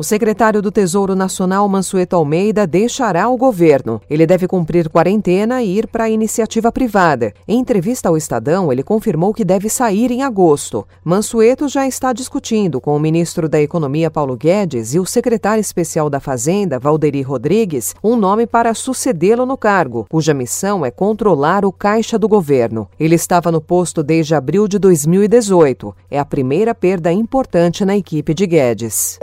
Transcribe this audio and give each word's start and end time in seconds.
O 0.00 0.02
secretário 0.02 0.62
do 0.62 0.72
Tesouro 0.72 1.14
Nacional, 1.14 1.68
Mansueto 1.68 2.16
Almeida, 2.16 2.66
deixará 2.66 3.28
o 3.28 3.36
governo. 3.36 4.00
Ele 4.08 4.26
deve 4.26 4.48
cumprir 4.48 4.88
quarentena 4.88 5.62
e 5.62 5.76
ir 5.76 5.86
para 5.86 6.04
a 6.04 6.08
iniciativa 6.08 6.72
privada. 6.72 7.34
Em 7.46 7.58
entrevista 7.58 8.08
ao 8.08 8.16
Estadão, 8.16 8.72
ele 8.72 8.82
confirmou 8.82 9.34
que 9.34 9.44
deve 9.44 9.68
sair 9.68 10.10
em 10.10 10.22
agosto. 10.22 10.86
Mansueto 11.04 11.68
já 11.68 11.86
está 11.86 12.14
discutindo 12.14 12.80
com 12.80 12.96
o 12.96 12.98
ministro 12.98 13.46
da 13.46 13.60
Economia, 13.60 14.10
Paulo 14.10 14.38
Guedes, 14.38 14.94
e 14.94 14.98
o 14.98 15.04
secretário 15.04 15.60
especial 15.60 16.08
da 16.08 16.18
Fazenda, 16.18 16.78
Valderi 16.78 17.20
Rodrigues, 17.20 17.94
um 18.02 18.16
nome 18.16 18.46
para 18.46 18.72
sucedê-lo 18.72 19.44
no 19.44 19.58
cargo, 19.58 20.06
cuja 20.08 20.32
missão 20.32 20.82
é 20.82 20.90
controlar 20.90 21.62
o 21.62 21.70
caixa 21.70 22.18
do 22.18 22.26
governo. 22.26 22.88
Ele 22.98 23.16
estava 23.16 23.52
no 23.52 23.60
posto 23.60 24.02
desde 24.02 24.34
abril 24.34 24.66
de 24.66 24.78
2018. 24.78 25.94
É 26.10 26.18
a 26.18 26.24
primeira 26.24 26.74
perda 26.74 27.12
importante 27.12 27.84
na 27.84 27.98
equipe 27.98 28.32
de 28.32 28.46
Guedes. 28.46 29.18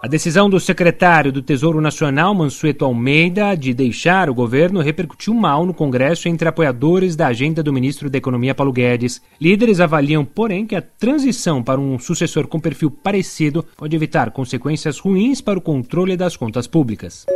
A 0.00 0.06
decisão 0.06 0.48
do 0.48 0.60
secretário 0.60 1.32
do 1.32 1.42
Tesouro 1.42 1.80
Nacional, 1.80 2.32
Mansueto 2.32 2.84
Almeida, 2.84 3.56
de 3.56 3.74
deixar 3.74 4.30
o 4.30 4.34
governo 4.34 4.80
repercutiu 4.80 5.34
mal 5.34 5.66
no 5.66 5.74
Congresso 5.74 6.28
entre 6.28 6.48
apoiadores 6.48 7.16
da 7.16 7.26
agenda 7.26 7.64
do 7.64 7.72
ministro 7.72 8.08
da 8.08 8.16
Economia, 8.16 8.54
Paulo 8.54 8.72
Guedes. 8.72 9.20
Líderes 9.40 9.80
avaliam, 9.80 10.24
porém, 10.24 10.68
que 10.68 10.76
a 10.76 10.82
transição 10.82 11.64
para 11.64 11.80
um 11.80 11.98
sucessor 11.98 12.46
com 12.46 12.60
perfil 12.60 12.92
parecido 12.92 13.66
pode 13.76 13.96
evitar 13.96 14.30
consequências 14.30 15.00
ruins 15.00 15.40
para 15.40 15.58
o 15.58 15.62
controle 15.62 16.16
das 16.16 16.36
contas 16.36 16.68
públicas. 16.68 17.26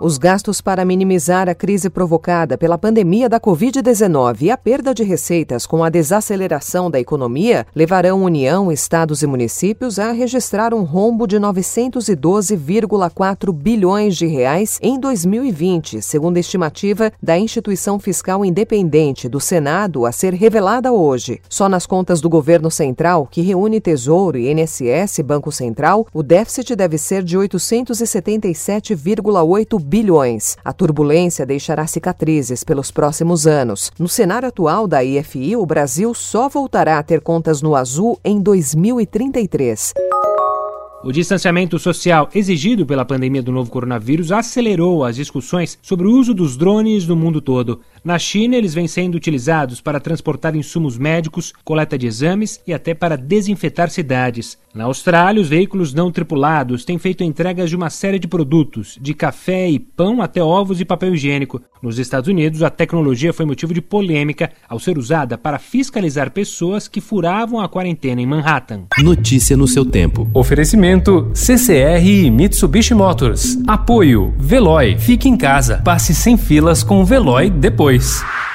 Os 0.00 0.16
gastos 0.16 0.60
para 0.60 0.84
minimizar 0.84 1.48
a 1.48 1.56
crise 1.56 1.90
provocada 1.90 2.56
pela 2.56 2.78
pandemia 2.78 3.28
da 3.28 3.40
Covid-19 3.40 4.42
e 4.42 4.50
a 4.52 4.56
perda 4.56 4.94
de 4.94 5.02
receitas 5.02 5.66
com 5.66 5.82
a 5.82 5.88
desaceleração 5.88 6.88
da 6.88 7.00
economia 7.00 7.66
levarão 7.74 8.22
União, 8.22 8.70
estados 8.70 9.22
e 9.22 9.26
municípios 9.26 9.98
a 9.98 10.12
registrar 10.12 10.72
um 10.72 10.84
rombo 10.84 11.26
de 11.26 11.36
912,4 11.40 13.52
bilhões 13.52 14.16
de 14.16 14.28
reais 14.28 14.78
em 14.80 15.00
2020, 15.00 16.00
segundo 16.00 16.36
a 16.36 16.40
estimativa 16.40 17.10
da 17.20 17.36
instituição 17.36 17.98
fiscal 17.98 18.44
independente 18.44 19.28
do 19.28 19.40
Senado 19.40 20.06
a 20.06 20.12
ser 20.12 20.32
revelada 20.32 20.92
hoje. 20.92 21.40
Só 21.48 21.68
nas 21.68 21.86
contas 21.86 22.20
do 22.20 22.28
governo 22.28 22.70
central, 22.70 23.26
que 23.28 23.42
reúne 23.42 23.80
Tesouro 23.80 24.38
e 24.38 24.48
INSS, 24.48 25.18
Banco 25.24 25.50
Central, 25.50 26.06
o 26.14 26.22
déficit 26.22 26.76
deve 26.76 26.98
ser 26.98 27.24
de 27.24 27.36
877,8 27.36 29.76
bilhões. 29.76 29.87
A 30.64 30.72
turbulência 30.72 31.46
deixará 31.46 31.86
cicatrizes 31.86 32.62
pelos 32.62 32.90
próximos 32.90 33.46
anos. 33.46 33.90
No 33.98 34.06
cenário 34.06 34.48
atual 34.48 34.86
da 34.86 35.02
IFI, 35.02 35.56
o 35.56 35.64
Brasil 35.64 36.12
só 36.12 36.46
voltará 36.46 36.98
a 36.98 37.02
ter 37.02 37.22
contas 37.22 37.62
no 37.62 37.74
azul 37.74 38.20
em 38.22 38.38
2033. 38.38 39.94
O 41.02 41.12
distanciamento 41.12 41.78
social 41.78 42.28
exigido 42.34 42.84
pela 42.84 43.04
pandemia 43.04 43.42
do 43.42 43.52
novo 43.52 43.70
coronavírus 43.70 44.32
acelerou 44.32 45.04
as 45.04 45.14
discussões 45.14 45.78
sobre 45.80 46.06
o 46.06 46.10
uso 46.10 46.34
dos 46.34 46.56
drones 46.56 47.06
no 47.06 47.14
mundo 47.14 47.40
todo. 47.40 47.80
Na 48.08 48.18
China, 48.18 48.56
eles 48.56 48.72
vêm 48.72 48.88
sendo 48.88 49.16
utilizados 49.16 49.82
para 49.82 50.00
transportar 50.00 50.56
insumos 50.56 50.96
médicos, 50.96 51.52
coleta 51.62 51.98
de 51.98 52.06
exames 52.06 52.58
e 52.66 52.72
até 52.72 52.94
para 52.94 53.18
desinfetar 53.18 53.90
cidades. 53.90 54.56
Na 54.74 54.84
Austrália, 54.84 55.42
os 55.42 55.48
veículos 55.48 55.92
não 55.92 56.10
tripulados 56.10 56.86
têm 56.86 56.98
feito 56.98 57.22
entregas 57.22 57.68
de 57.68 57.76
uma 57.76 57.90
série 57.90 58.18
de 58.18 58.28
produtos, 58.28 58.98
de 59.00 59.12
café 59.12 59.68
e 59.68 59.78
pão 59.78 60.22
até 60.22 60.42
ovos 60.42 60.80
e 60.80 60.86
papel 60.86 61.14
higiênico. 61.14 61.60
Nos 61.82 61.98
Estados 61.98 62.28
Unidos, 62.28 62.62
a 62.62 62.70
tecnologia 62.70 63.32
foi 63.32 63.44
motivo 63.44 63.74
de 63.74 63.82
polêmica 63.82 64.52
ao 64.68 64.78
ser 64.78 64.96
usada 64.96 65.36
para 65.36 65.58
fiscalizar 65.58 66.30
pessoas 66.30 66.86
que 66.88 67.00
furavam 67.00 67.60
a 67.60 67.68
quarentena 67.68 68.22
em 68.22 68.26
Manhattan. 68.26 68.84
Notícia 68.98 69.56
no 69.56 69.66
seu 69.66 69.84
tempo. 69.84 70.30
Oferecimento 70.32 71.30
CCR 71.34 72.06
e 72.06 72.30
Mitsubishi 72.30 72.94
Motors. 72.94 73.58
Apoio 73.66 74.32
Veloy. 74.38 74.96
Fique 74.96 75.28
em 75.28 75.36
casa. 75.36 75.82
Passe 75.84 76.14
sem 76.14 76.36
filas 76.36 76.82
com 76.82 77.00
o 77.00 77.04
Veloy 77.04 77.50
depois. 77.50 77.97
Peace. 77.98 78.47